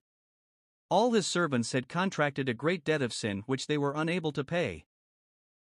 All 0.89 1.13
his 1.13 1.25
servants 1.25 1.71
had 1.71 1.89
contracted 1.89 2.47
a 2.47 2.53
great 2.53 2.83
debt 2.83 3.01
of 3.01 3.11
sin 3.11 3.41
which 3.47 3.65
they 3.65 3.79
were 3.79 3.93
unable 3.95 4.31
to 4.33 4.43
pay. 4.43 4.85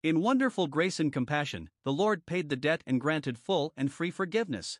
In 0.03 0.21
wonderful 0.21 0.65
grace 0.65 0.99
and 0.99 1.13
compassion, 1.13 1.69
the 1.83 1.93
Lord 1.93 2.25
paid 2.25 2.49
the 2.49 2.55
debt 2.55 2.83
and 2.87 2.99
granted 2.99 3.37
full 3.37 3.71
and 3.77 3.91
free 3.91 4.09
forgiveness. 4.09 4.79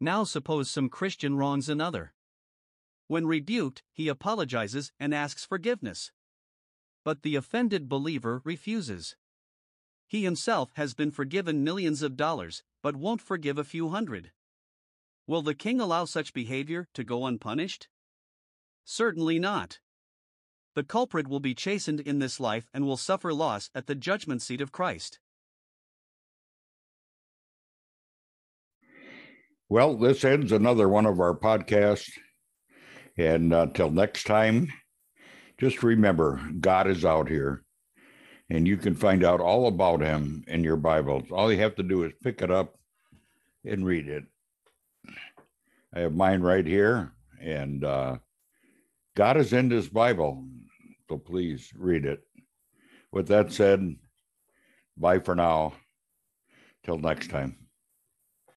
Now 0.00 0.24
suppose 0.24 0.70
some 0.70 0.90
Christian 0.90 1.36
wrongs 1.36 1.68
another. 1.68 2.12
When 3.06 3.26
rebuked, 3.26 3.82
he 3.90 4.06
apologizes 4.08 4.92
and 5.00 5.14
asks 5.14 5.46
forgiveness. 5.46 6.12
But 7.04 7.22
the 7.22 7.36
offended 7.36 7.88
believer 7.88 8.42
refuses. 8.44 9.16
He 10.06 10.24
himself 10.24 10.72
has 10.74 10.92
been 10.92 11.10
forgiven 11.10 11.64
millions 11.64 12.02
of 12.02 12.16
dollars, 12.16 12.62
but 12.82 12.96
won't 12.96 13.22
forgive 13.22 13.56
a 13.56 13.64
few 13.64 13.88
hundred. 13.88 14.32
Will 15.26 15.40
the 15.40 15.54
king 15.54 15.80
allow 15.80 16.04
such 16.04 16.34
behavior 16.34 16.86
to 16.92 17.02
go 17.02 17.24
unpunished? 17.24 17.88
Certainly 18.84 19.38
not. 19.38 19.80
The 20.78 20.84
culprit 20.84 21.26
will 21.26 21.40
be 21.40 21.56
chastened 21.56 21.98
in 21.98 22.20
this 22.20 22.38
life 22.38 22.70
and 22.72 22.86
will 22.86 22.96
suffer 22.96 23.34
loss 23.34 23.68
at 23.74 23.88
the 23.88 23.96
judgment 23.96 24.42
seat 24.42 24.60
of 24.60 24.70
Christ. 24.70 25.18
Well, 29.68 29.96
this 29.96 30.24
ends 30.24 30.52
another 30.52 30.88
one 30.88 31.04
of 31.04 31.18
our 31.18 31.34
podcasts. 31.34 32.12
And 33.16 33.52
until 33.52 33.88
uh, 33.88 33.90
next 33.90 34.22
time, 34.28 34.72
just 35.58 35.82
remember 35.82 36.40
God 36.60 36.86
is 36.86 37.04
out 37.04 37.28
here 37.28 37.64
and 38.48 38.68
you 38.68 38.76
can 38.76 38.94
find 38.94 39.24
out 39.24 39.40
all 39.40 39.66
about 39.66 40.00
him 40.00 40.44
in 40.46 40.62
your 40.62 40.76
Bibles. 40.76 41.24
All 41.32 41.52
you 41.52 41.58
have 41.58 41.74
to 41.74 41.82
do 41.82 42.04
is 42.04 42.12
pick 42.22 42.40
it 42.40 42.52
up 42.52 42.78
and 43.64 43.84
read 43.84 44.06
it. 44.06 44.22
I 45.92 45.98
have 45.98 46.14
mine 46.14 46.40
right 46.40 46.64
here, 46.64 47.14
and 47.42 47.82
uh, 47.82 48.18
God 49.16 49.38
is 49.38 49.52
in 49.52 49.70
this 49.70 49.88
Bible, 49.88 50.44
so 51.08 51.16
please 51.16 51.72
read 51.76 52.04
it. 52.04 52.20
With 53.12 53.28
that 53.28 53.52
said, 53.52 53.96
bye 54.96 55.18
for 55.20 55.34
now. 55.34 55.74
Till 56.84 56.98
next 56.98 57.30
time. 57.30 57.67